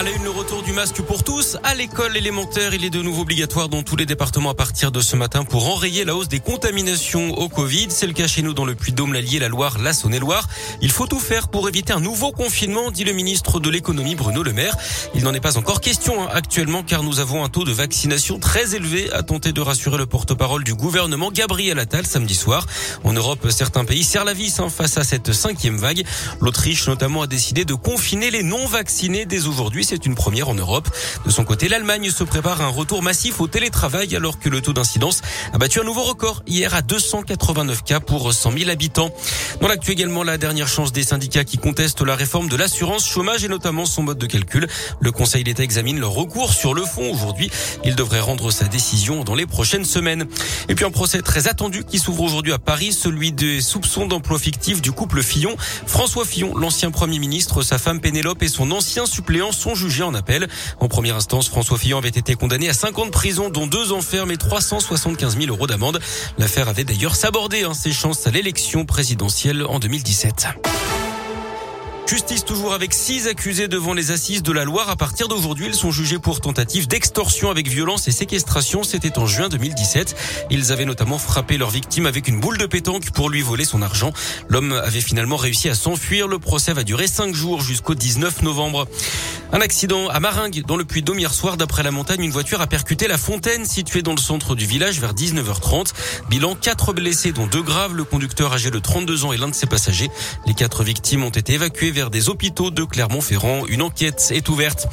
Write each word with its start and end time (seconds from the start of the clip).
À 0.00 0.02
la 0.02 0.12
une, 0.12 0.24
le 0.24 0.30
retour 0.30 0.62
du 0.62 0.72
masque 0.72 1.02
pour 1.02 1.24
tous. 1.24 1.58
À 1.62 1.74
l'école 1.74 2.16
élémentaire, 2.16 2.72
il 2.72 2.86
est 2.86 2.90
de 2.90 3.02
nouveau 3.02 3.20
obligatoire 3.20 3.68
dans 3.68 3.82
tous 3.82 3.96
les 3.96 4.06
départements 4.06 4.48
à 4.48 4.54
partir 4.54 4.92
de 4.92 5.02
ce 5.02 5.14
matin 5.14 5.44
pour 5.44 5.68
enrayer 5.68 6.06
la 6.06 6.16
hausse 6.16 6.28
des 6.28 6.40
contaminations 6.40 7.34
au 7.34 7.50
Covid. 7.50 7.88
C'est 7.90 8.06
le 8.06 8.14
cas 8.14 8.26
chez 8.26 8.40
nous 8.40 8.54
dans 8.54 8.64
le 8.64 8.74
Puy-de-Dôme, 8.74 9.12
l'Allier, 9.12 9.40
la 9.40 9.48
Loire, 9.48 9.76
la 9.78 9.92
Saône-et-Loire. 9.92 10.48
Il 10.80 10.90
faut 10.90 11.06
tout 11.06 11.18
faire 11.18 11.48
pour 11.48 11.68
éviter 11.68 11.92
un 11.92 12.00
nouveau 12.00 12.32
confinement, 12.32 12.90
dit 12.90 13.04
le 13.04 13.12
ministre 13.12 13.60
de 13.60 13.68
l'économie 13.68 14.14
Bruno 14.14 14.42
Le 14.42 14.54
Maire. 14.54 14.74
Il 15.14 15.22
n'en 15.22 15.34
est 15.34 15.40
pas 15.40 15.58
encore 15.58 15.82
question 15.82 16.22
hein, 16.22 16.30
actuellement 16.32 16.82
car 16.82 17.02
nous 17.02 17.20
avons 17.20 17.44
un 17.44 17.50
taux 17.50 17.64
de 17.64 17.72
vaccination 17.72 18.38
très 18.38 18.74
élevé, 18.74 19.12
a 19.12 19.22
tenté 19.22 19.52
de 19.52 19.60
rassurer 19.60 19.98
le 19.98 20.06
porte-parole 20.06 20.64
du 20.64 20.72
gouvernement 20.72 21.30
Gabriel 21.30 21.78
Attal 21.78 22.06
samedi 22.06 22.34
soir. 22.34 22.64
En 23.04 23.12
Europe, 23.12 23.50
certains 23.50 23.84
pays 23.84 24.04
serrent 24.04 24.24
la 24.24 24.32
vis 24.32 24.60
hein, 24.60 24.70
face 24.70 24.96
à 24.96 25.04
cette 25.04 25.34
cinquième 25.34 25.76
vague. 25.76 26.06
L'Autriche 26.40 26.88
notamment 26.88 27.20
a 27.20 27.26
décidé 27.26 27.66
de 27.66 27.74
confiner 27.74 28.30
les 28.30 28.42
non-vaccinés 28.42 29.26
dès 29.26 29.46
aujourd'hui 29.46 29.89
c'est 29.90 30.06
une 30.06 30.14
première 30.14 30.48
en 30.48 30.54
Europe. 30.54 30.88
De 31.26 31.30
son 31.32 31.42
côté, 31.42 31.66
l'Allemagne 31.68 32.10
se 32.10 32.22
prépare 32.22 32.60
à 32.60 32.66
un 32.66 32.68
retour 32.68 33.02
massif 33.02 33.40
au 33.40 33.48
télétravail 33.48 34.14
alors 34.14 34.38
que 34.38 34.48
le 34.48 34.60
taux 34.60 34.72
d'incidence 34.72 35.20
a 35.52 35.58
battu 35.58 35.80
un 35.80 35.82
nouveau 35.82 36.02
record 36.02 36.44
hier 36.46 36.72
à 36.76 36.82
289 36.82 37.82
cas 37.82 37.98
pour 37.98 38.32
100 38.32 38.52
000 38.56 38.70
habitants. 38.70 39.12
Dans 39.60 39.66
l'actu 39.66 39.90
également, 39.90 40.22
la 40.22 40.38
dernière 40.38 40.68
chance 40.68 40.92
des 40.92 41.02
syndicats 41.02 41.42
qui 41.42 41.58
contestent 41.58 42.02
la 42.02 42.14
réforme 42.14 42.48
de 42.48 42.54
l'assurance 42.54 43.04
chômage 43.04 43.42
et 43.42 43.48
notamment 43.48 43.84
son 43.84 44.04
mode 44.04 44.18
de 44.18 44.26
calcul. 44.26 44.68
Le 45.00 45.10
Conseil 45.10 45.42
d'État 45.42 45.64
examine 45.64 45.98
le 45.98 46.06
recours 46.06 46.52
sur 46.54 46.72
le 46.72 46.84
fond 46.84 47.10
aujourd'hui. 47.10 47.50
Il 47.84 47.96
devrait 47.96 48.20
rendre 48.20 48.52
sa 48.52 48.66
décision 48.66 49.24
dans 49.24 49.34
les 49.34 49.46
prochaines 49.46 49.84
semaines. 49.84 50.26
Et 50.68 50.76
puis 50.76 50.84
un 50.84 50.92
procès 50.92 51.20
très 51.20 51.48
attendu 51.48 51.82
qui 51.82 51.98
s'ouvre 51.98 52.22
aujourd'hui 52.22 52.52
à 52.52 52.60
Paris, 52.60 52.92
celui 52.92 53.32
des 53.32 53.60
soupçons 53.60 54.06
d'emploi 54.06 54.38
fictif 54.38 54.80
du 54.80 54.92
couple 54.92 55.24
Fillon. 55.24 55.56
François 55.86 56.24
Fillon, 56.24 56.56
l'ancien 56.56 56.92
Premier 56.92 57.18
ministre, 57.18 57.62
sa 57.62 57.78
femme 57.78 58.00
Pénélope 58.00 58.44
et 58.44 58.48
son 58.48 58.70
ancien 58.70 59.04
suppléant 59.04 59.50
sont 59.50 59.69
jugés 59.74 60.02
en 60.02 60.14
appel. 60.14 60.48
En 60.78 60.88
première 60.88 61.16
instance, 61.16 61.48
François 61.48 61.78
Fillon 61.78 61.98
avait 61.98 62.08
été 62.08 62.34
condamné 62.34 62.68
à 62.68 62.74
50 62.74 63.00
ans 63.00 63.06
de 63.06 63.10
prison, 63.10 63.50
dont 63.50 63.66
deux 63.66 63.92
ans 63.92 64.02
ferme 64.02 64.30
et 64.30 64.36
375 64.36 65.38
000 65.38 65.48
euros 65.48 65.66
d'amende. 65.66 66.00
L'affaire 66.38 66.68
avait 66.68 66.84
d'ailleurs 66.84 67.16
sabordé 67.16 67.62
hein, 67.62 67.74
ses 67.74 67.92
chances 67.92 68.26
à 68.26 68.30
l'élection 68.30 68.84
présidentielle 68.84 69.64
en 69.64 69.78
2017. 69.78 70.48
Justice 72.10 72.44
toujours 72.44 72.74
avec 72.74 72.92
six 72.92 73.28
accusés 73.28 73.68
devant 73.68 73.94
les 73.94 74.10
assises 74.10 74.42
de 74.42 74.50
la 74.50 74.64
Loire. 74.64 74.90
À 74.90 74.96
partir 74.96 75.28
d'aujourd'hui, 75.28 75.66
ils 75.66 75.76
sont 75.76 75.92
jugés 75.92 76.18
pour 76.18 76.40
tentative 76.40 76.88
d'extorsion 76.88 77.52
avec 77.52 77.68
violence 77.68 78.08
et 78.08 78.10
séquestration. 78.10 78.82
C'était 78.82 79.16
en 79.16 79.26
juin 79.26 79.48
2017. 79.48 80.16
Ils 80.50 80.72
avaient 80.72 80.86
notamment 80.86 81.18
frappé 81.18 81.56
leur 81.56 81.70
victime 81.70 82.06
avec 82.06 82.26
une 82.26 82.40
boule 82.40 82.58
de 82.58 82.66
pétanque 82.66 83.12
pour 83.12 83.30
lui 83.30 83.42
voler 83.42 83.64
son 83.64 83.80
argent. 83.80 84.12
L'homme 84.48 84.72
avait 84.72 85.00
finalement 85.00 85.36
réussi 85.36 85.68
à 85.68 85.76
s'enfuir. 85.76 86.26
Le 86.26 86.40
procès 86.40 86.72
va 86.72 86.82
durer 86.82 87.06
cinq 87.06 87.32
jours 87.32 87.60
jusqu'au 87.60 87.94
19 87.94 88.42
novembre. 88.42 88.88
Un 89.52 89.60
accident 89.60 90.08
à 90.08 90.20
Maringue, 90.20 90.62
dans 90.64 90.76
le 90.76 90.84
Puy-de-Dôme 90.84 91.18
hier 91.18 91.34
soir. 91.34 91.56
D'après 91.56 91.82
la 91.82 91.90
montagne, 91.90 92.22
une 92.22 92.30
voiture 92.30 92.60
a 92.60 92.68
percuté 92.68 93.08
la 93.08 93.18
fontaine 93.18 93.64
située 93.64 94.00
dans 94.00 94.12
le 94.12 94.20
centre 94.20 94.54
du 94.54 94.64
village 94.64 95.00
vers 95.00 95.12
19h30. 95.12 95.92
Bilan, 96.28 96.54
quatre 96.54 96.92
blessés, 96.92 97.32
dont 97.32 97.48
deux 97.48 97.62
graves. 97.62 97.96
Le 97.96 98.04
conducteur 98.04 98.52
âgé 98.52 98.70
de 98.70 98.78
32 98.78 99.24
ans 99.24 99.32
et 99.32 99.36
l'un 99.36 99.48
de 99.48 99.54
ses 99.54 99.66
passagers. 99.66 100.08
Les 100.46 100.54
quatre 100.54 100.84
victimes 100.84 101.24
ont 101.24 101.30
été 101.30 101.54
évacuées 101.54 101.90
vers 101.90 102.10
des 102.10 102.28
hôpitaux 102.28 102.70
de 102.70 102.84
Clermont-Ferrand. 102.84 103.66
Une 103.66 103.82
enquête 103.82 104.28
est 104.30 104.48
ouverte. 104.48 104.86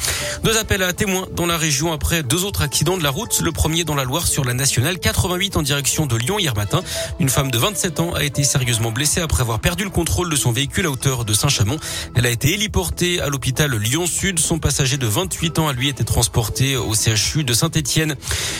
Deux 0.43 0.57
appels 0.57 0.81
à 0.81 0.91
témoins 0.91 1.27
dans 1.35 1.45
la 1.45 1.57
région 1.57 1.93
après 1.93 2.23
deux 2.23 2.43
autres 2.43 2.63
accidents 2.63 2.97
de 2.97 3.03
la 3.03 3.11
route. 3.11 3.39
Le 3.41 3.51
premier 3.51 3.83
dans 3.83 3.95
la 3.95 4.05
Loire 4.05 4.25
sur 4.25 4.43
la 4.43 4.55
nationale 4.55 4.97
88 4.97 5.55
en 5.55 5.61
direction 5.61 6.07
de 6.07 6.15
Lyon 6.15 6.39
hier 6.39 6.55
matin. 6.55 6.81
Une 7.19 7.29
femme 7.29 7.51
de 7.51 7.59
27 7.59 7.99
ans 7.99 8.13
a 8.15 8.23
été 8.23 8.43
sérieusement 8.43 8.91
blessée 8.91 9.21
après 9.21 9.41
avoir 9.41 9.59
perdu 9.59 9.83
le 9.83 9.91
contrôle 9.91 10.31
de 10.31 10.35
son 10.35 10.51
véhicule 10.51 10.87
à 10.87 10.89
hauteur 10.89 11.25
de 11.25 11.33
Saint-Chamond. 11.33 11.77
Elle 12.15 12.25
a 12.25 12.31
été 12.31 12.55
héliportée 12.55 13.21
à 13.21 13.27
l'hôpital 13.27 13.75
Lyon-Sud. 13.75 14.39
Son 14.47 14.59
passager 14.59 14.95
de 14.95 15.07
28 15.07 15.59
ans 15.59 15.67
a 15.67 15.73
lui 15.73 15.89
été 15.89 16.05
transporté 16.05 16.77
au 16.77 16.93
CHU 16.95 17.43
de 17.43 17.53
Saint-Etienne. 17.53 18.15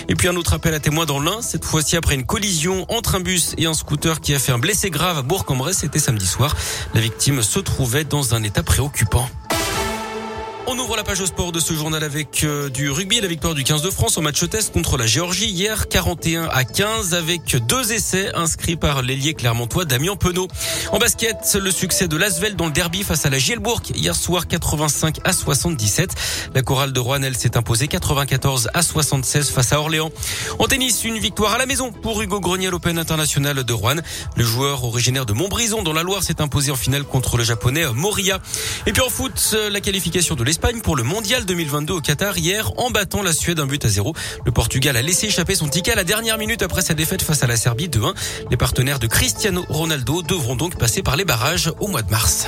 Et 0.09 0.15
puis 0.15 0.27
un 0.27 0.35
autre 0.35 0.51
appel 0.51 0.73
à 0.73 0.81
témoins 0.81 1.05
dans 1.05 1.21
l'Ain, 1.21 1.41
cette 1.41 1.63
fois-ci 1.63 1.95
après 1.95 2.15
une 2.15 2.25
collision 2.25 2.85
entre 2.89 3.15
un 3.15 3.21
bus 3.21 3.53
et 3.57 3.67
un 3.67 3.73
scooter 3.73 4.19
qui 4.19 4.33
a 4.33 4.39
fait 4.39 4.51
un 4.51 4.59
blessé 4.59 4.89
grave 4.89 5.17
à 5.17 5.21
Bourg-en-Bresse. 5.21 5.77
C'était 5.77 5.99
samedi 5.99 6.27
soir. 6.27 6.57
La 6.93 6.99
victime 6.99 7.41
se 7.41 7.59
trouvait 7.59 8.03
dans 8.03 8.35
un 8.35 8.43
état 8.43 8.63
préoccupant. 8.63 9.29
On 10.69 10.77
ouvre 10.79 10.97
la 10.97 11.05
page 11.05 11.21
au 11.21 11.25
sport 11.25 11.53
de 11.53 11.61
ce 11.61 11.73
journal 11.73 12.03
avec 12.03 12.43
euh, 12.43 12.67
du 12.67 12.91
rugby, 12.91 13.21
la 13.21 13.29
victoire 13.29 13.55
du 13.55 13.63
15 13.63 13.83
de 13.83 13.89
France 13.89 14.17
au 14.17 14.21
match 14.21 14.45
test 14.49 14.73
contre 14.73 14.97
la 14.97 15.05
Géorgie 15.05 15.47
hier 15.47 15.87
41 15.87 16.49
à 16.51 16.65
15 16.65 17.13
avec 17.13 17.55
deux 17.67 17.93
essais 17.93 18.35
inscrits 18.35 18.75
par 18.75 19.01
l'ailier 19.01 19.33
clermontois 19.33 19.85
Damien 19.85 20.17
Penaud. 20.17 20.49
En 20.91 20.99
basket, 20.99 21.57
le 21.57 21.71
succès 21.71 22.09
de 22.09 22.17
l'Asvel 22.17 22.57
dans 22.57 22.65
le 22.65 22.73
derby 22.73 23.03
face 23.03 23.25
à 23.25 23.29
la 23.29 23.39
Gielbourg 23.39 23.81
hier 23.95 24.13
soir 24.13 24.45
85 24.45 25.19
à 25.23 25.31
77. 25.31 26.11
La 26.53 26.61
chorale 26.63 26.91
de 26.91 26.99
Rouen, 26.99 27.21
elle 27.21 27.37
s'est 27.37 27.55
imposée 27.55 27.87
94 27.87 28.69
à 28.73 28.81
76 28.81 29.49
face 29.49 29.71
à 29.71 29.79
Orléans. 29.79 30.11
En 30.59 30.65
tennis, 30.65 31.05
une 31.05 31.17
victoire 31.17 31.53
à 31.53 31.57
la 31.59 31.65
maison 31.65 31.93
pour 31.93 32.21
Hugo 32.21 32.41
Grenier 32.41 32.67
à 32.67 32.71
l'Open 32.71 32.99
International 32.99 33.63
de 33.63 33.73
Rouen. 33.73 33.95
Le 34.35 34.43
joueur 34.43 34.83
originaire 34.83 35.25
de 35.25 35.31
Montbrison 35.31 35.81
dans 35.81 35.93
la 35.93 36.03
Loire 36.03 36.23
s'est 36.23 36.41
imposé 36.41 36.71
en 36.71 36.75
finale 36.75 37.05
contre 37.05 37.37
le 37.37 37.45
japonais 37.45 37.85
Moria. 37.93 38.41
Et 38.85 38.91
puis 38.91 39.01
en 39.01 39.09
foot, 39.09 39.55
la 39.71 39.79
qualification 39.79 40.35
de 40.35 40.43
l'Espagne 40.57 40.81
pour 40.81 40.95
le 40.95 41.03
mondial 41.03 41.45
2022 41.45 41.93
au 41.93 42.01
Qatar 42.01 42.35
hier 42.35 42.71
en 42.77 42.89
battant 42.89 43.21
la 43.21 43.31
Suède 43.31 43.59
un 43.59 43.67
but 43.67 43.85
à 43.85 43.89
zéro. 43.89 44.15
Le 44.43 44.51
Portugal 44.51 44.97
a 44.97 45.03
laissé 45.03 45.27
échapper 45.27 45.53
son 45.53 45.67
ticket 45.67 45.91
à 45.91 45.95
la 45.95 46.03
dernière 46.03 46.39
minute 46.39 46.63
après 46.63 46.81
sa 46.81 46.95
défaite 46.95 47.21
face 47.21 47.43
à 47.43 47.47
la 47.47 47.57
Serbie 47.57 47.89
de 47.89 48.01
1. 48.01 48.15
Les 48.49 48.57
partenaires 48.57 48.97
de 48.97 49.05
Cristiano 49.05 49.63
Ronaldo 49.69 50.23
devront 50.23 50.55
donc 50.55 50.75
passer 50.75 51.03
par 51.03 51.15
les 51.15 51.25
barrages 51.25 51.71
au 51.79 51.87
mois 51.87 52.01
de 52.01 52.09
mars. 52.09 52.47